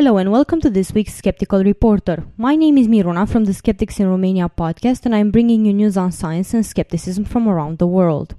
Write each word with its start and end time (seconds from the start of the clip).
Hello 0.00 0.16
and 0.16 0.32
welcome 0.32 0.62
to 0.62 0.70
this 0.70 0.94
week's 0.94 1.12
Skeptical 1.12 1.62
Reporter. 1.62 2.24
My 2.38 2.56
name 2.56 2.78
is 2.78 2.88
Miruna 2.88 3.28
from 3.28 3.44
the 3.44 3.52
Skeptics 3.52 4.00
in 4.00 4.08
Romania 4.08 4.48
podcast, 4.48 5.04
and 5.04 5.14
I'm 5.14 5.30
bringing 5.30 5.66
you 5.66 5.74
news 5.74 5.98
on 5.98 6.10
science 6.10 6.54
and 6.54 6.64
skepticism 6.64 7.26
from 7.26 7.46
around 7.46 7.76
the 7.76 7.86
world. 7.86 8.34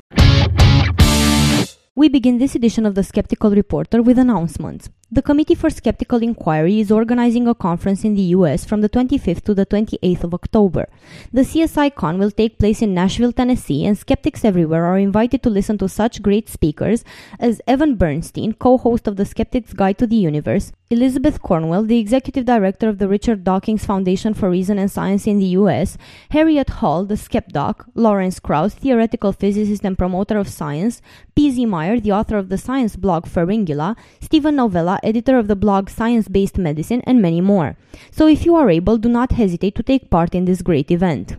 We 1.93 2.09
begin 2.09 2.39
this 2.39 2.55
edition 2.55 2.88
of 2.88 2.95
the 2.95 3.03
Skeptical 3.03 3.52
Reporter 3.52 4.02
with 4.02 4.17
announcements. 4.17 4.89
The 5.13 5.21
Committee 5.21 5.55
for 5.55 5.70
Skeptical 5.70 6.23
Inquiry 6.23 6.79
is 6.79 6.89
organizing 6.89 7.45
a 7.45 7.53
conference 7.53 8.05
in 8.05 8.15
the 8.15 8.31
US 8.38 8.63
from 8.63 8.79
the 8.79 8.88
25th 8.88 9.41
to 9.41 9.53
the 9.53 9.65
28th 9.65 10.23
of 10.23 10.33
October. 10.33 10.88
The 11.33 11.41
CSI 11.41 11.93
Con 11.93 12.17
will 12.17 12.31
take 12.31 12.57
place 12.57 12.81
in 12.81 12.93
Nashville, 12.93 13.33
Tennessee, 13.33 13.85
and 13.85 13.97
skeptics 13.97 14.45
everywhere 14.45 14.85
are 14.85 14.97
invited 14.97 15.43
to 15.43 15.49
listen 15.49 15.77
to 15.79 15.89
such 15.89 16.21
great 16.21 16.47
speakers 16.47 17.03
as 17.41 17.59
Evan 17.67 17.95
Bernstein, 17.95 18.53
co-host 18.53 19.05
of 19.05 19.17
The 19.17 19.25
Skeptic's 19.25 19.73
Guide 19.73 19.97
to 19.97 20.07
the 20.07 20.16
Universe, 20.16 20.71
Elizabeth 20.91 21.41
Cornwell, 21.41 21.83
the 21.83 21.99
executive 21.99 22.43
director 22.43 22.89
of 22.89 22.97
the 22.97 23.07
Richard 23.07 23.45
Dawkins 23.45 23.85
Foundation 23.85 24.33
for 24.33 24.49
Reason 24.49 24.77
and 24.77 24.91
Science 24.91 25.25
in 25.25 25.39
the 25.39 25.55
US, 25.59 25.97
Harriet 26.31 26.69
Hall, 26.69 27.05
the 27.05 27.16
skepdoc, 27.16 27.85
Lawrence 27.95 28.41
Krauss, 28.41 28.73
theoretical 28.73 29.31
physicist 29.31 29.85
and 29.85 29.97
promoter 29.97 30.38
of 30.38 30.49
science, 30.49 31.02
P.Z. 31.33 31.66
Myers, 31.66 32.02
the 32.02 32.11
author 32.11 32.38
of 32.38 32.49
the 32.49 32.57
science 32.57 32.97
blog 32.97 33.25
Pharyngula, 33.25 33.95
Steven 34.19 34.58
Novella, 34.58 34.99
editor 35.03 35.38
of 35.38 35.47
the 35.47 35.55
blog 35.55 35.89
Science 35.89 36.27
Based 36.27 36.57
Medicine, 36.57 37.02
and 37.05 37.21
many 37.21 37.41
more. 37.41 37.75
So 38.11 38.27
if 38.27 38.45
you 38.45 38.55
are 38.55 38.69
able, 38.69 38.97
do 38.97 39.09
not 39.09 39.33
hesitate 39.33 39.75
to 39.75 39.83
take 39.83 40.09
part 40.09 40.35
in 40.35 40.45
this 40.45 40.61
great 40.61 40.91
event. 40.91 41.35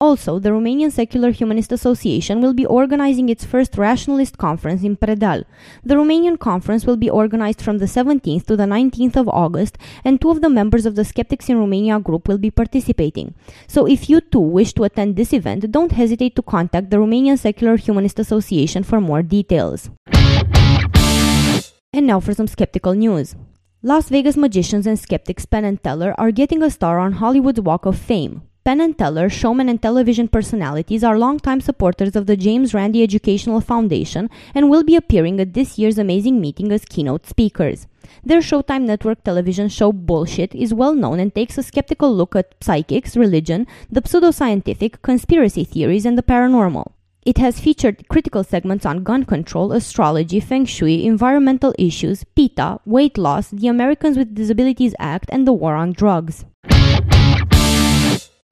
Also, 0.00 0.38
the 0.38 0.50
Romanian 0.50 0.92
Secular 0.92 1.32
Humanist 1.32 1.72
Association 1.72 2.40
will 2.40 2.54
be 2.54 2.64
organizing 2.64 3.28
its 3.28 3.44
first 3.44 3.76
rationalist 3.76 4.38
conference 4.38 4.84
in 4.84 4.96
Predeal. 4.96 5.44
The 5.82 5.96
Romanian 5.96 6.38
conference 6.38 6.86
will 6.86 6.96
be 6.96 7.10
organized 7.10 7.60
from 7.60 7.78
the 7.78 7.86
17th 7.86 8.46
to 8.46 8.56
the 8.56 8.62
19th 8.62 9.16
of 9.16 9.28
August, 9.28 9.76
and 10.04 10.20
two 10.20 10.30
of 10.30 10.40
the 10.40 10.48
members 10.48 10.86
of 10.86 10.94
the 10.94 11.04
Skeptics 11.04 11.48
in 11.48 11.58
Romania 11.58 11.98
group 11.98 12.28
will 12.28 12.38
be 12.38 12.52
participating. 12.52 13.34
So, 13.66 13.86
if 13.86 14.08
you 14.08 14.20
too 14.20 14.38
wish 14.38 14.72
to 14.74 14.84
attend 14.84 15.16
this 15.16 15.32
event, 15.32 15.68
don't 15.72 15.90
hesitate 15.90 16.36
to 16.36 16.42
contact 16.42 16.90
the 16.90 16.98
Romanian 16.98 17.36
Secular 17.36 17.76
Humanist 17.76 18.20
Association 18.20 18.84
for 18.84 19.00
more 19.00 19.24
details. 19.24 19.90
And 21.90 22.06
now 22.06 22.20
for 22.20 22.34
some 22.34 22.46
skeptical 22.46 22.92
news. 22.92 23.34
Las 23.82 24.10
Vegas 24.10 24.36
magicians 24.36 24.86
and 24.86 24.98
skeptics 24.98 25.46
Penn 25.46 25.64
and 25.64 25.82
Teller 25.82 26.14
are 26.18 26.30
getting 26.30 26.62
a 26.62 26.70
star 26.70 26.98
on 26.98 27.12
Hollywood's 27.12 27.62
Walk 27.62 27.86
of 27.86 27.98
Fame. 27.98 28.42
Penn 28.62 28.82
and 28.82 28.98
Teller, 28.98 29.30
showmen 29.30 29.70
and 29.70 29.80
television 29.80 30.28
personalities, 30.28 31.02
are 31.02 31.18
longtime 31.18 31.62
supporters 31.62 32.14
of 32.14 32.26
the 32.26 32.36
James 32.36 32.74
Randi 32.74 33.02
Educational 33.02 33.62
Foundation 33.62 34.28
and 34.54 34.68
will 34.68 34.84
be 34.84 34.96
appearing 34.96 35.40
at 35.40 35.54
this 35.54 35.78
year's 35.78 35.96
amazing 35.96 36.42
meeting 36.42 36.70
as 36.72 36.84
keynote 36.84 37.26
speakers. 37.26 37.86
Their 38.22 38.40
Showtime 38.40 38.82
Network 38.82 39.24
television 39.24 39.70
show 39.70 39.90
Bullshit 39.90 40.54
is 40.54 40.74
well 40.74 40.94
known 40.94 41.18
and 41.18 41.34
takes 41.34 41.56
a 41.56 41.62
skeptical 41.62 42.14
look 42.14 42.36
at 42.36 42.54
psychics, 42.62 43.16
religion, 43.16 43.66
the 43.90 44.02
pseudoscientific, 44.02 45.00
conspiracy 45.00 45.64
theories, 45.64 46.04
and 46.04 46.18
the 46.18 46.22
paranormal. 46.22 46.92
It 47.26 47.38
has 47.38 47.60
featured 47.60 48.08
critical 48.08 48.44
segments 48.44 48.86
on 48.86 49.02
gun 49.02 49.24
control, 49.24 49.72
astrology, 49.72 50.40
feng 50.40 50.64
shui, 50.64 51.04
environmental 51.04 51.74
issues, 51.78 52.24
PETA, 52.36 52.80
weight 52.84 53.18
loss, 53.18 53.50
the 53.50 53.68
Americans 53.68 54.16
with 54.16 54.34
Disabilities 54.34 54.94
Act, 54.98 55.28
and 55.30 55.46
the 55.46 55.52
war 55.52 55.74
on 55.74 55.92
drugs. 55.92 56.44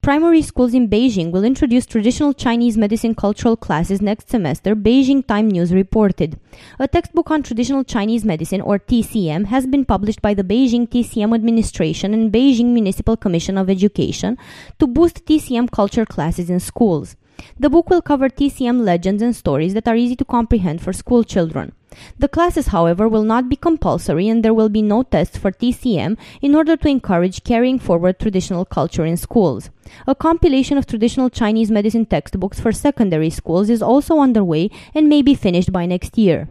Primary 0.01 0.41
schools 0.41 0.73
in 0.73 0.87
Beijing 0.87 1.31
will 1.31 1.43
introduce 1.43 1.85
traditional 1.85 2.33
Chinese 2.33 2.77
medicine 2.77 3.13
cultural 3.13 3.57
classes 3.57 4.01
next 4.01 4.29
semester, 4.29 4.73
Beijing 4.73 5.25
Time 5.25 5.49
News 5.49 5.73
reported. 5.73 6.39
A 6.79 6.87
textbook 6.87 7.29
on 7.29 7.43
traditional 7.43 7.83
Chinese 7.83 8.23
medicine, 8.23 8.61
or 8.61 8.79
TCM, 8.79 9.47
has 9.47 9.67
been 9.67 9.83
published 9.83 10.21
by 10.21 10.33
the 10.33 10.45
Beijing 10.45 10.87
TCM 10.87 11.35
Administration 11.35 12.13
and 12.13 12.31
Beijing 12.31 12.67
Municipal 12.67 13.17
Commission 13.17 13.57
of 13.57 13.69
Education 13.69 14.37
to 14.79 14.87
boost 14.87 15.25
TCM 15.25 15.71
culture 15.71 16.05
classes 16.05 16.49
in 16.49 16.61
schools. 16.61 17.17
The 17.59 17.69
book 17.69 17.89
will 17.89 18.01
cover 18.01 18.29
TCM 18.29 18.83
legends 18.83 19.21
and 19.21 19.35
stories 19.35 19.73
that 19.73 19.87
are 19.87 19.95
easy 19.95 20.15
to 20.15 20.25
comprehend 20.25 20.81
for 20.81 20.93
school 20.93 21.23
children. 21.23 21.73
The 22.19 22.27
classes, 22.27 22.67
however, 22.67 23.07
will 23.07 23.23
not 23.23 23.49
be 23.49 23.55
compulsory 23.55 24.27
and 24.27 24.43
there 24.43 24.53
will 24.53 24.69
be 24.69 24.81
no 24.81 25.03
tests 25.03 25.37
for 25.37 25.51
TCM 25.51 26.17
in 26.41 26.55
order 26.55 26.77
to 26.77 26.87
encourage 26.87 27.43
carrying 27.43 27.79
forward 27.79 28.19
traditional 28.19 28.65
culture 28.65 29.05
in 29.05 29.17
schools. 29.17 29.69
A 30.05 30.13
compilation 30.13 30.77
of 30.77 30.85
traditional 30.85 31.29
Chinese 31.29 31.71
medicine 31.71 32.05
textbooks 32.05 32.59
for 32.59 32.71
secondary 32.71 33.29
schools 33.29 33.69
is 33.69 33.81
also 33.81 34.19
underway 34.19 34.69
and 34.93 35.09
may 35.09 35.21
be 35.21 35.33
finished 35.33 35.71
by 35.71 35.85
next 35.85 36.17
year. 36.17 36.49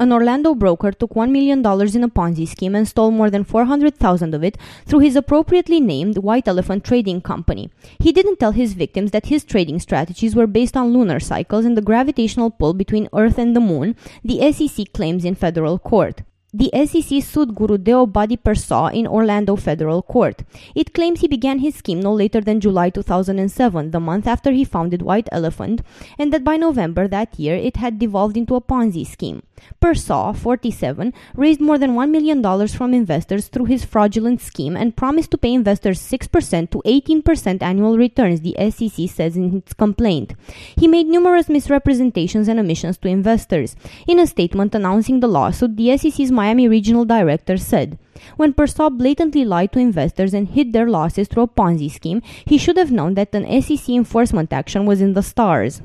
An 0.00 0.12
Orlando 0.12 0.54
broker 0.54 0.92
took 0.92 1.10
$1 1.10 1.30
million 1.30 1.58
in 1.58 2.04
a 2.04 2.08
Ponzi 2.08 2.48
scheme 2.48 2.74
and 2.74 2.88
stole 2.88 3.10
more 3.10 3.28
than 3.28 3.44
400,000 3.44 4.34
of 4.34 4.42
it 4.42 4.56
through 4.86 5.00
his 5.00 5.14
appropriately 5.14 5.78
named 5.78 6.16
White 6.16 6.48
Elephant 6.48 6.84
Trading 6.84 7.20
Company. 7.20 7.68
He 7.98 8.10
didn't 8.10 8.38
tell 8.40 8.52
his 8.52 8.72
victims 8.72 9.10
that 9.10 9.26
his 9.26 9.44
trading 9.44 9.78
strategies 9.78 10.34
were 10.34 10.46
based 10.46 10.74
on 10.74 10.94
lunar 10.94 11.20
cycles 11.20 11.66
and 11.66 11.76
the 11.76 11.82
gravitational 11.82 12.50
pull 12.50 12.72
between 12.72 13.10
Earth 13.12 13.36
and 13.36 13.54
the 13.54 13.60
Moon, 13.60 13.94
the 14.24 14.50
SEC 14.50 14.90
claims 14.94 15.26
in 15.26 15.34
federal 15.34 15.78
court. 15.78 16.22
The 16.52 16.70
SEC 16.74 17.22
sued 17.22 17.54
Gurudeo 17.54 18.12
Buddy 18.12 18.36
Persaud 18.36 18.92
in 18.92 19.06
Orlando 19.06 19.54
federal 19.54 20.02
court. 20.02 20.42
It 20.74 20.92
claims 20.92 21.20
he 21.20 21.28
began 21.28 21.60
his 21.60 21.76
scheme 21.76 22.00
no 22.00 22.12
later 22.12 22.40
than 22.40 22.58
July 22.58 22.90
2007, 22.90 23.92
the 23.92 24.00
month 24.00 24.26
after 24.26 24.50
he 24.50 24.64
founded 24.64 25.00
White 25.00 25.28
Elephant, 25.30 25.82
and 26.18 26.32
that 26.32 26.42
by 26.42 26.56
November 26.56 27.06
that 27.06 27.38
year 27.38 27.54
it 27.54 27.76
had 27.76 28.00
devolved 28.00 28.36
into 28.36 28.56
a 28.56 28.60
Ponzi 28.60 29.06
scheme. 29.06 29.44
Persaud, 29.80 30.36
47, 30.36 31.12
raised 31.36 31.60
more 31.60 31.78
than 31.78 31.94
$1 31.94 32.10
million 32.10 32.42
from 32.68 32.94
investors 32.94 33.48
through 33.48 33.66
his 33.66 33.84
fraudulent 33.84 34.40
scheme 34.40 34.76
and 34.76 34.96
promised 34.96 35.30
to 35.30 35.38
pay 35.38 35.52
investors 35.52 36.00
6% 36.00 36.70
to 36.70 36.82
18% 36.84 37.62
annual 37.62 37.96
returns, 37.96 38.40
the 38.40 38.56
SEC 38.70 39.08
says 39.08 39.36
in 39.36 39.58
its 39.58 39.74
complaint. 39.74 40.34
He 40.76 40.88
made 40.88 41.06
numerous 41.06 41.48
misrepresentations 41.48 42.48
and 42.48 42.58
omissions 42.58 42.98
to 42.98 43.08
investors. 43.08 43.76
In 44.06 44.18
a 44.18 44.26
statement 44.26 44.74
announcing 44.74 45.20
the 45.20 45.28
lawsuit, 45.28 45.76
the 45.76 45.96
SEC's 45.96 46.30
Miami 46.40 46.68
regional 46.68 47.04
director 47.04 47.58
said, 47.58 47.98
when 48.38 48.54
Persaud 48.54 48.96
blatantly 48.96 49.44
lied 49.44 49.72
to 49.72 49.78
investors 49.78 50.32
and 50.32 50.48
hid 50.48 50.72
their 50.72 50.88
losses 50.88 51.28
through 51.28 51.42
a 51.42 51.48
Ponzi 51.48 51.90
scheme, 51.90 52.22
he 52.46 52.56
should 52.56 52.78
have 52.78 52.90
known 52.90 53.12
that 53.14 53.34
an 53.34 53.44
SEC 53.60 53.90
enforcement 53.90 54.50
action 54.50 54.86
was 54.86 55.02
in 55.02 55.12
the 55.12 55.22
stars. 55.22 55.82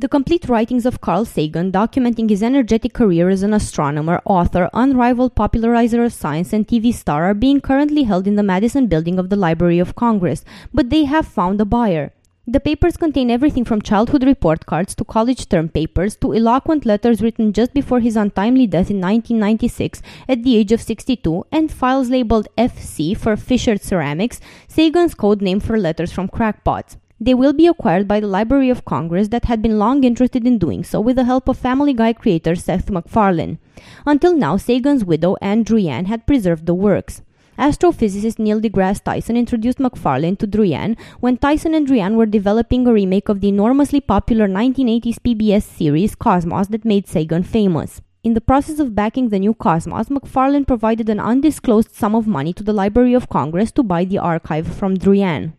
The 0.00 0.08
complete 0.08 0.48
writings 0.48 0.86
of 0.86 1.00
Carl 1.00 1.24
Sagan, 1.24 1.70
documenting 1.70 2.30
his 2.30 2.42
energetic 2.42 2.94
career 2.94 3.28
as 3.28 3.44
an 3.44 3.54
astronomer, 3.54 4.20
author, 4.24 4.68
unrivaled 4.74 5.36
popularizer 5.36 6.02
of 6.02 6.12
science, 6.12 6.52
and 6.52 6.66
TV 6.66 6.92
star, 6.92 7.24
are 7.30 7.34
being 7.34 7.60
currently 7.60 8.04
held 8.04 8.26
in 8.26 8.34
the 8.34 8.42
Madison 8.42 8.88
building 8.88 9.20
of 9.20 9.28
the 9.28 9.36
Library 9.36 9.78
of 9.78 9.94
Congress, 9.94 10.44
but 10.74 10.90
they 10.90 11.04
have 11.04 11.28
found 11.28 11.60
a 11.60 11.64
buyer. 11.64 12.12
The 12.50 12.60
papers 12.60 12.96
contain 12.96 13.30
everything 13.30 13.66
from 13.66 13.82
childhood 13.82 14.24
report 14.24 14.64
cards 14.64 14.94
to 14.94 15.04
college 15.04 15.50
term 15.50 15.68
papers 15.68 16.16
to 16.22 16.34
eloquent 16.34 16.86
letters 16.86 17.20
written 17.20 17.52
just 17.52 17.74
before 17.74 18.00
his 18.00 18.16
untimely 18.16 18.66
death 18.66 18.90
in 18.90 19.02
1996 19.02 20.00
at 20.26 20.42
the 20.44 20.56
age 20.56 20.72
of 20.72 20.80
62 20.80 21.44
and 21.52 21.70
files 21.70 22.08
labeled 22.08 22.48
FC 22.56 23.14
for 23.14 23.36
Fissured 23.36 23.82
Ceramics, 23.82 24.40
Sagan's 24.66 25.14
code 25.14 25.42
name 25.42 25.60
for 25.60 25.78
letters 25.78 26.10
from 26.10 26.26
crackpots. 26.26 26.96
They 27.20 27.34
will 27.34 27.52
be 27.52 27.66
acquired 27.66 28.08
by 28.08 28.18
the 28.18 28.26
Library 28.26 28.70
of 28.70 28.86
Congress 28.86 29.28
that 29.28 29.44
had 29.44 29.60
been 29.60 29.78
long 29.78 30.02
interested 30.02 30.46
in 30.46 30.56
doing 30.56 30.84
so 30.84 31.02
with 31.02 31.16
the 31.16 31.24
help 31.24 31.50
of 31.50 31.58
Family 31.58 31.92
Guy 31.92 32.14
creator 32.14 32.54
Seth 32.54 32.88
MacFarlane. 32.88 33.58
Until 34.06 34.34
now, 34.34 34.56
Sagan's 34.56 35.04
widow, 35.04 35.36
Ann 35.42 35.66
Druyan, 35.66 36.06
had 36.06 36.26
preserved 36.26 36.64
the 36.64 36.72
works. 36.72 37.20
Astrophysicist 37.58 38.38
Neil 38.38 38.60
deGrasse 38.60 39.02
Tyson 39.02 39.36
introduced 39.36 39.80
MacFarlane 39.80 40.36
to 40.36 40.46
Druyan 40.46 40.96
when 41.18 41.36
Tyson 41.36 41.74
and 41.74 41.88
Druyan 41.88 42.14
were 42.14 42.24
developing 42.24 42.86
a 42.86 42.92
remake 42.92 43.28
of 43.28 43.40
the 43.40 43.48
enormously 43.48 44.00
popular 44.00 44.46
1980s 44.46 45.18
PBS 45.18 45.64
series 45.64 46.14
Cosmos 46.14 46.68
that 46.68 46.84
made 46.84 47.08
Sagan 47.08 47.42
famous. 47.42 48.00
In 48.22 48.34
the 48.34 48.40
process 48.40 48.78
of 48.78 48.94
backing 48.94 49.30
the 49.30 49.40
new 49.40 49.54
Cosmos, 49.54 50.08
MacFarlane 50.08 50.66
provided 50.66 51.08
an 51.08 51.18
undisclosed 51.18 51.92
sum 51.92 52.14
of 52.14 52.28
money 52.28 52.52
to 52.52 52.62
the 52.62 52.72
Library 52.72 53.14
of 53.14 53.28
Congress 53.28 53.72
to 53.72 53.82
buy 53.82 54.04
the 54.04 54.18
archive 54.18 54.68
from 54.68 54.96
Druyan. 54.96 55.54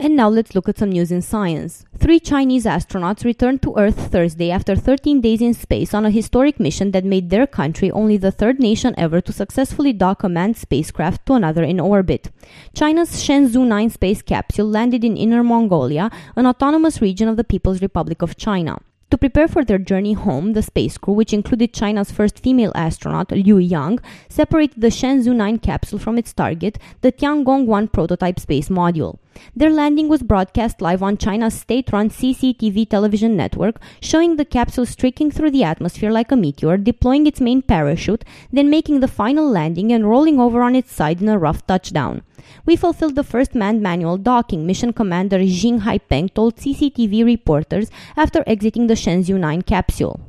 And 0.00 0.16
now 0.16 0.28
let's 0.28 0.56
look 0.56 0.68
at 0.68 0.76
some 0.76 0.90
news 0.90 1.12
in 1.12 1.22
science. 1.22 1.84
Three 1.96 2.18
Chinese 2.18 2.64
astronauts 2.64 3.24
returned 3.24 3.62
to 3.62 3.78
Earth 3.78 4.10
Thursday 4.10 4.50
after 4.50 4.74
13 4.74 5.20
days 5.20 5.40
in 5.40 5.54
space 5.54 5.94
on 5.94 6.04
a 6.04 6.10
historic 6.10 6.58
mission 6.58 6.90
that 6.90 7.04
made 7.04 7.30
their 7.30 7.46
country 7.46 7.92
only 7.92 8.16
the 8.16 8.32
third 8.32 8.58
nation 8.58 8.96
ever 8.98 9.20
to 9.20 9.32
successfully 9.32 9.92
dock 9.92 10.24
a 10.24 10.28
manned 10.28 10.56
spacecraft 10.56 11.24
to 11.26 11.34
another 11.34 11.62
in 11.62 11.78
orbit. 11.78 12.32
China's 12.74 13.22
Shenzhou 13.22 13.64
9 13.64 13.90
space 13.90 14.20
capsule 14.20 14.68
landed 14.68 15.04
in 15.04 15.16
Inner 15.16 15.44
Mongolia, 15.44 16.10
an 16.34 16.44
autonomous 16.44 17.00
region 17.00 17.28
of 17.28 17.36
the 17.36 17.44
People's 17.44 17.80
Republic 17.80 18.20
of 18.20 18.36
China. 18.36 18.78
To 19.12 19.18
prepare 19.18 19.46
for 19.46 19.64
their 19.64 19.78
journey 19.78 20.14
home, 20.14 20.54
the 20.54 20.62
space 20.62 20.98
crew, 20.98 21.14
which 21.14 21.32
included 21.32 21.72
China's 21.72 22.10
first 22.10 22.40
female 22.40 22.72
astronaut, 22.74 23.30
Liu 23.30 23.58
Yang, 23.58 24.00
separated 24.28 24.80
the 24.80 24.88
Shenzhou 24.88 25.36
9 25.36 25.60
capsule 25.60 26.00
from 26.00 26.18
its 26.18 26.32
target, 26.32 26.80
the 27.00 27.12
Tiangong 27.12 27.66
1 27.66 27.88
prototype 27.88 28.40
space 28.40 28.68
module. 28.68 29.18
Their 29.56 29.70
landing 29.70 30.08
was 30.08 30.22
broadcast 30.22 30.80
live 30.80 31.02
on 31.02 31.16
China's 31.16 31.54
state 31.54 31.92
run 31.92 32.10
CCTV 32.10 32.88
television 32.88 33.36
network, 33.36 33.80
showing 34.00 34.36
the 34.36 34.44
capsule 34.44 34.86
streaking 34.86 35.30
through 35.30 35.50
the 35.50 35.64
atmosphere 35.64 36.10
like 36.10 36.32
a 36.32 36.36
meteor, 36.36 36.76
deploying 36.76 37.26
its 37.26 37.40
main 37.40 37.62
parachute, 37.62 38.24
then 38.52 38.70
making 38.70 39.00
the 39.00 39.08
final 39.08 39.48
landing 39.48 39.92
and 39.92 40.08
rolling 40.08 40.40
over 40.40 40.62
on 40.62 40.74
its 40.74 40.92
side 40.92 41.20
in 41.20 41.28
a 41.28 41.38
rough 41.38 41.66
touchdown. 41.66 42.22
We 42.66 42.76
fulfilled 42.76 43.14
the 43.14 43.24
first 43.24 43.54
manned 43.54 43.82
manual 43.82 44.18
docking, 44.18 44.66
Mission 44.66 44.92
Commander 44.92 45.44
Jing 45.44 45.80
Haipeng 45.80 46.32
told 46.32 46.56
CCTV 46.56 47.24
reporters 47.24 47.90
after 48.16 48.44
exiting 48.46 48.86
the 48.86 48.94
Shenzhou 48.94 49.38
9 49.38 49.62
capsule. 49.62 50.20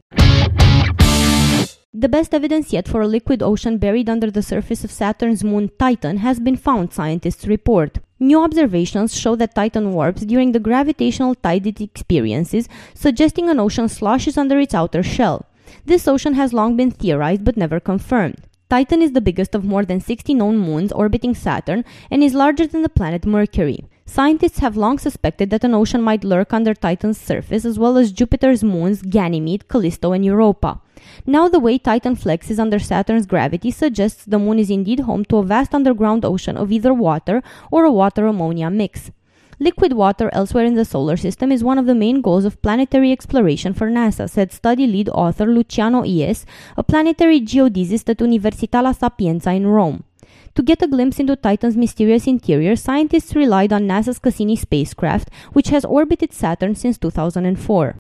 The 1.98 2.10
best 2.10 2.34
evidence 2.34 2.74
yet 2.74 2.90
for 2.90 3.02
a 3.02 3.08
liquid 3.08 3.42
ocean 3.42 3.78
buried 3.78 4.10
under 4.10 4.30
the 4.30 4.42
surface 4.42 4.84
of 4.84 4.92
Saturn's 4.92 5.46
moon 5.46 5.72
Titan 5.80 6.18
has 6.18 6.42
been 6.42 6.58
found, 6.58 6.92
scientists 6.92 7.48
report. 7.48 8.00
New 8.18 8.42
observations 8.42 9.14
show 9.14 9.36
that 9.36 9.56
Titan 9.56 9.92
warps 9.92 10.22
during 10.22 10.54
the 10.54 10.60
gravitational 10.60 11.36
tide 11.36 11.68
it 11.68 11.82
experiences, 11.82 12.70
suggesting 12.94 13.50
an 13.50 13.60
ocean 13.60 13.90
sloshes 13.90 14.38
under 14.38 14.58
its 14.58 14.74
outer 14.74 15.04
shell. 15.04 15.46
This 15.84 16.08
ocean 16.08 16.36
has 16.36 16.54
long 16.54 16.78
been 16.78 16.92
theorized 16.92 17.44
but 17.44 17.58
never 17.58 17.82
confirmed. 17.82 18.38
Titan 18.70 19.02
is 19.02 19.12
the 19.12 19.20
biggest 19.20 19.54
of 19.54 19.66
more 19.66 19.84
than 19.84 20.00
60 20.00 20.34
known 20.34 20.58
moons 20.58 20.94
orbiting 20.94 21.36
Saturn 21.36 21.84
and 22.10 22.24
is 22.24 22.34
larger 22.34 22.66
than 22.66 22.84
the 22.84 22.90
planet 22.90 23.26
Mercury. 23.26 23.84
Scientists 24.06 24.60
have 24.60 24.78
long 24.78 24.98
suspected 24.98 25.50
that 25.50 25.66
an 25.66 25.74
ocean 25.74 26.02
might 26.02 26.24
lurk 26.24 26.54
under 26.54 26.74
Titan's 26.74 27.20
surface 27.20 27.66
as 27.66 27.78
well 27.78 27.98
as 27.98 28.14
Jupiter's 28.14 28.64
moons 28.64 29.02
Ganymede, 29.02 29.68
Callisto, 29.68 30.14
and 30.14 30.24
Europa. 30.24 30.80
Now, 31.26 31.48
the 31.48 31.60
way 31.60 31.78
Titan 31.78 32.16
flexes 32.16 32.60
under 32.60 32.80
Saturn's 32.80 33.26
gravity 33.26 33.72
suggests 33.72 34.26
the 34.26 34.40
moon 34.40 34.60
is 34.60 34.70
indeed 34.70 35.02
home 35.02 35.26
to 35.26 35.38
a 35.38 35.44
vast 35.44 35.74
underground 35.74 36.26
ocean 36.26 36.58
of 36.58 36.72
either 36.72 36.94
water 36.94 37.42
or 37.72 37.86
a 37.86 37.92
water 37.92 38.28
ammonia 38.28 38.70
mix. 38.70 39.12
Liquid 39.60 39.94
water 39.94 40.30
elsewhere 40.34 40.66
in 40.66 40.76
the 40.76 40.84
solar 40.84 41.16
system 41.16 41.50
is 41.50 41.64
one 41.64 41.78
of 41.78 41.86
the 41.86 41.96
main 41.96 42.20
goals 42.20 42.44
of 42.44 42.62
planetary 42.62 43.12
exploration 43.12 43.74
for 43.74 43.90
NASA, 43.90 44.30
said 44.30 44.52
study 44.52 44.86
lead 44.86 45.08
author 45.10 45.46
Luciano 45.46 46.04
Iess, 46.04 46.44
a 46.76 46.84
planetary 46.84 47.40
geodesist 47.40 48.10
at 48.10 48.18
Università 48.18 48.84
La 48.84 48.92
Sapienza 48.92 49.52
in 49.52 49.66
Rome. 49.66 50.04
To 50.56 50.64
get 50.64 50.82
a 50.82 50.88
glimpse 50.88 51.20
into 51.20 51.36
Titan's 51.36 51.78
mysterious 51.78 52.28
interior, 52.28 52.76
scientists 52.76 53.36
relied 53.36 53.72
on 53.72 53.88
NASA's 53.88 54.20
Cassini 54.20 54.56
spacecraft, 54.56 55.30
which 55.54 55.70
has 55.70 55.86
orbited 55.86 56.34
Saturn 56.34 56.76
since 56.76 56.98
2004. 56.98 57.96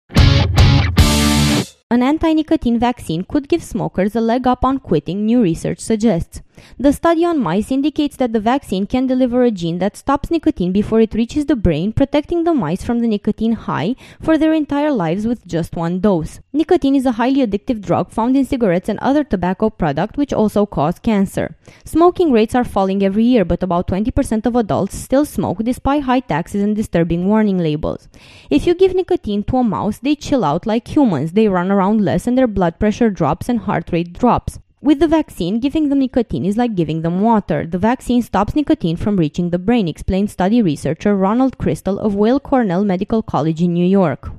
An 1.92 2.02
anti 2.02 2.34
nicotine 2.34 2.80
vaccine 2.80 3.24
could 3.24 3.48
give 3.48 3.62
smokers 3.62 4.16
a 4.16 4.20
leg 4.20 4.48
up 4.48 4.66
on 4.66 4.80
quitting, 4.80 5.24
new 5.24 5.40
research 5.40 5.78
suggests. 5.78 6.42
The 6.80 6.94
study 6.94 7.24
on 7.24 7.40
mice 7.40 7.72
indicates 7.72 8.16
that 8.18 8.34
the 8.34 8.40
vaccine 8.40 8.86
can 8.86 9.07
deliver 9.07 9.44
a 9.44 9.52
gene 9.52 9.80
that 9.80 9.96
stops 9.96 10.30
nicotine 10.30 10.72
before 10.72 11.00
it 11.02 11.13
reaches 11.13 11.46
the 11.46 11.56
brain, 11.56 11.94
protecting 11.94 12.44
the 12.44 12.54
mice 12.54 12.84
from 12.84 13.00
the 13.00 13.07
nicotine 13.07 13.54
high 13.54 13.96
for 14.22 14.38
their 14.38 14.54
entire 14.54 14.92
lives 14.92 15.25
with 15.25 15.46
just 15.48 15.75
one 15.75 16.00
dose. 16.00 16.40
Nicotine 16.54 16.96
is 16.96 17.06
a 17.06 17.13
highly 17.13 17.46
addictive 17.46 17.81
drug 17.81 18.12
found 18.12 18.36
in 18.36 18.46
cigarettes 18.46 18.90
and 18.90 19.00
other 19.00 19.24
tobacco 19.24 19.69
products, 19.69 20.18
which 20.18 20.34
also 20.34 20.66
cause 20.66 21.00
cancer. 21.00 21.56
Smoking 21.86 22.31
rates 22.31 22.56
are 22.56 22.63
falling 22.63 23.04
every 23.04 23.24
year, 23.24 23.46
but 23.46 23.63
about 23.63 23.88
20% 23.88 24.46
of 24.46 24.56
adults 24.56 24.98
still 24.98 25.25
smoke 25.25 25.63
despite 25.63 26.04
high 26.04 26.19
taxes 26.19 26.62
and 26.62 26.75
disturbing 26.75 27.28
warning 27.28 27.58
labels. 27.58 28.08
If 28.50 28.68
you 28.68 28.75
give 28.75 28.96
nicotine 28.96 29.44
to 29.46 29.58
a 29.58 29.63
mouse, 29.63 30.00
they 30.00 30.16
chill 30.16 30.44
out 30.44 30.66
like 30.66 30.88
humans, 30.88 31.34
they 31.34 31.48
run 31.48 31.72
around 31.72 32.04
less, 32.04 32.28
and 32.28 32.38
their 32.38 32.48
blood 32.48 32.80
pressure 32.80 33.10
drops 33.10 33.50
and 33.50 33.60
heart 33.60 33.92
rate 33.92 34.13
drops. 34.13 34.60
With 34.86 35.00
the 35.00 35.08
vaccine, 35.08 35.60
giving 35.60 35.90
them 35.90 35.98
nicotine 35.98 36.46
is 36.46 36.58
like 36.58 36.76
giving 36.76 37.02
them 37.02 37.22
water. 37.22 37.66
The 37.66 37.80
vaccine 37.80 38.22
stops 38.22 38.56
nicotine 38.56 38.98
from 38.98 39.18
reaching 39.18 39.50
the 39.50 39.58
brain, 39.58 39.88
explained 39.88 40.30
study 40.30 40.62
researcher 40.62 41.16
Ronald 41.16 41.58
Crystal 41.58 41.98
of 41.98 42.14
Weill 42.14 42.40
Cornell 42.40 42.86
Medical 42.86 43.24
College 43.24 43.64
in 43.64 43.74
New 43.74 43.88
York. 43.88 44.30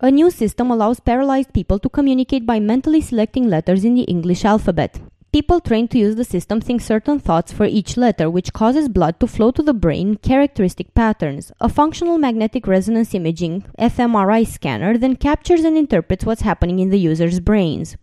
A 0.00 0.10
new 0.10 0.32
system 0.32 0.68
allows 0.68 0.98
paralyzed 0.98 1.52
people 1.52 1.78
to 1.78 1.88
communicate 1.88 2.44
by 2.44 2.58
mentally 2.58 3.00
selecting 3.00 3.48
letters 3.48 3.84
in 3.84 3.94
the 3.94 4.10
English 4.14 4.44
alphabet. 4.44 4.98
People 5.32 5.60
trained 5.60 5.92
to 5.92 5.98
use 5.98 6.16
the 6.16 6.24
system 6.24 6.60
think 6.60 6.80
certain 6.80 7.20
thoughts 7.20 7.52
for 7.52 7.66
each 7.66 7.96
letter, 7.96 8.28
which 8.28 8.52
causes 8.52 8.88
blood 8.88 9.20
to 9.20 9.28
flow 9.28 9.52
to 9.52 9.62
the 9.62 9.72
brain 9.72 10.08
in 10.08 10.16
characteristic 10.16 10.92
patterns. 10.92 11.52
A 11.60 11.68
functional 11.68 12.18
magnetic 12.18 12.66
resonance 12.66 13.14
imaging 13.14 13.64
fMRI 13.78 14.44
scanner 14.44 14.98
then 14.98 15.14
captures 15.14 15.62
and 15.62 15.78
interprets 15.78 16.24
what's 16.24 16.42
happening 16.42 16.80
in 16.80 16.90
the 16.90 16.98
user's 16.98 17.38
brains. 17.38 17.96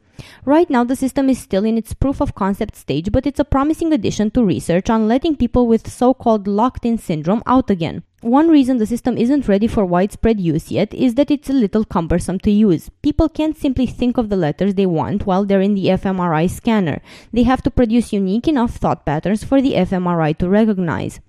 Right 0.45 0.69
now, 0.69 0.83
the 0.83 0.95
system 0.95 1.29
is 1.29 1.39
still 1.39 1.65
in 1.65 1.77
its 1.77 1.93
proof 1.93 2.21
of 2.21 2.35
concept 2.35 2.75
stage, 2.75 3.11
but 3.11 3.25
it's 3.25 3.39
a 3.39 3.45
promising 3.45 3.93
addition 3.93 4.31
to 4.31 4.43
research 4.43 4.89
on 4.89 5.07
letting 5.07 5.35
people 5.35 5.67
with 5.67 5.91
so 5.91 6.13
called 6.13 6.47
locked 6.47 6.85
in 6.85 6.97
syndrome 6.97 7.43
out 7.45 7.69
again. 7.69 8.03
One 8.21 8.49
reason 8.49 8.77
the 8.77 8.87
system 8.87 9.15
isn't 9.15 9.47
ready 9.47 9.67
for 9.67 9.85
widespread 9.85 10.39
use 10.39 10.71
yet 10.71 10.91
is 10.91 11.13
that 11.15 11.29
it's 11.29 11.51
a 11.51 11.53
little 11.53 11.85
cumbersome 11.85 12.39
to 12.39 12.51
use. 12.51 12.89
People 13.03 13.29
can't 13.29 13.55
simply 13.55 13.85
think 13.85 14.17
of 14.17 14.29
the 14.29 14.35
letters 14.35 14.73
they 14.73 14.87
want 14.87 15.27
while 15.27 15.45
they're 15.45 15.61
in 15.61 15.75
the 15.75 15.85
fMRI 15.85 16.49
scanner. 16.49 16.99
They 17.31 17.43
have 17.43 17.61
to 17.61 17.69
produce 17.69 18.11
unique 18.11 18.47
enough 18.47 18.75
thought 18.75 19.05
patterns 19.05 19.43
for 19.43 19.61
the 19.61 19.73
fMRI 19.73 20.35
to 20.39 20.49
recognize. 20.49 21.19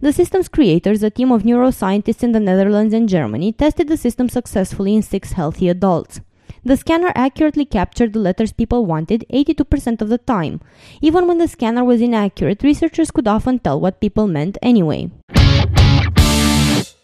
The 0.00 0.12
system's 0.12 0.48
creators, 0.48 1.02
a 1.02 1.10
team 1.10 1.32
of 1.32 1.42
neuroscientists 1.42 2.22
in 2.22 2.32
the 2.32 2.40
Netherlands 2.40 2.94
and 2.94 3.08
Germany, 3.08 3.52
tested 3.52 3.88
the 3.88 3.98
system 3.98 4.30
successfully 4.30 4.96
in 4.96 5.02
six 5.02 5.32
healthy 5.32 5.68
adults. 5.68 6.20
The 6.64 6.76
scanner 6.76 7.12
accurately 7.14 7.64
captured 7.64 8.12
the 8.12 8.18
letters 8.18 8.52
people 8.52 8.86
wanted 8.86 9.24
82% 9.32 10.00
of 10.00 10.08
the 10.08 10.18
time. 10.18 10.60
Even 11.00 11.26
when 11.26 11.38
the 11.38 11.48
scanner 11.48 11.84
was 11.84 12.00
inaccurate, 12.00 12.62
researchers 12.62 13.10
could 13.10 13.28
often 13.28 13.58
tell 13.58 13.80
what 13.80 14.00
people 14.00 14.26
meant 14.26 14.58
anyway. 14.62 15.10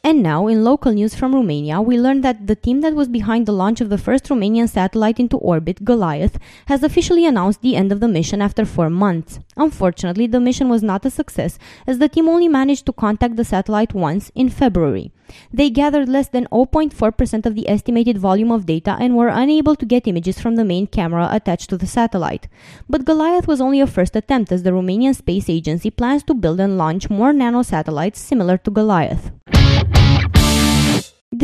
And 0.07 0.23
now, 0.23 0.49
in 0.49 0.65
local 0.65 0.93
news 0.93 1.15
from 1.15 1.35
Romania, 1.35 1.81
we 1.81 1.99
learn 1.99 2.21
that 2.21 2.47
the 2.47 2.55
team 2.55 2.83
that 2.83 2.95
was 2.95 3.09
behind 3.09 3.47
the 3.47 3.53
launch 3.53 3.81
of 3.81 3.89
the 3.89 3.97
first 3.97 4.25
Romanian 4.25 4.69
satellite 4.69 5.19
into 5.19 5.39
orbit, 5.39 5.83
Goliath, 5.83 6.39
has 6.67 6.83
officially 6.83 7.25
announced 7.25 7.63
the 7.63 7.75
end 7.75 7.91
of 7.91 8.01
the 8.01 8.07
mission 8.07 8.43
after 8.43 8.67
four 8.67 8.91
months. 8.91 9.39
Unfortunately, 9.57 10.27
the 10.27 10.41
mission 10.41 10.69
was 10.69 10.83
not 10.83 11.07
a 11.07 11.11
success, 11.11 11.59
as 11.87 12.01
the 12.01 12.11
team 12.11 12.29
only 12.29 12.49
managed 12.49 12.85
to 12.85 12.93
contact 12.93 13.37
the 13.37 13.47
satellite 13.47 13.95
once 13.95 14.31
in 14.35 14.51
February. 14.51 15.11
They 15.51 15.71
gathered 15.71 16.11
less 16.11 16.29
than 16.29 16.49
0.4% 16.53 17.47
of 17.47 17.55
the 17.55 17.67
estimated 17.67 18.19
volume 18.19 18.51
of 18.51 18.67
data 18.67 18.99
and 19.01 19.17
were 19.17 19.29
unable 19.29 19.75
to 19.75 19.87
get 19.87 20.07
images 20.07 20.39
from 20.39 20.57
the 20.57 20.67
main 20.67 20.87
camera 20.87 21.31
attached 21.33 21.71
to 21.71 21.79
the 21.79 21.87
satellite. 21.87 22.47
But 22.91 23.07
Goliath 23.07 23.49
was 23.49 23.63
only 23.63 23.81
a 23.81 23.87
first 23.87 24.17
attempt, 24.17 24.53
as 24.53 24.65
the 24.65 24.73
Romanian 24.73 25.17
Space 25.17 25.49
Agency 25.49 25.91
plans 25.91 26.25
to 26.25 26.35
build 26.35 26.61
and 26.61 26.77
launch 26.77 27.09
more 27.09 27.33
nano 27.33 27.63
satellites 27.63 28.21
similar 28.21 28.59
to 28.59 28.71
Goliath. 28.71 29.33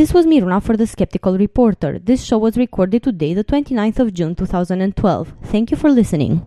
This 0.01 0.15
was 0.15 0.25
Miruna 0.25 0.63
for 0.63 0.75
the 0.75 0.87
Skeptical 0.87 1.37
Reporter. 1.37 1.99
This 1.99 2.23
show 2.23 2.39
was 2.39 2.57
recorded 2.57 3.03
today, 3.03 3.35
the 3.35 3.43
29th 3.43 3.99
of 3.99 4.11
June 4.15 4.33
2012. 4.33 5.33
Thank 5.43 5.69
you 5.69 5.77
for 5.77 5.91
listening. 5.91 6.41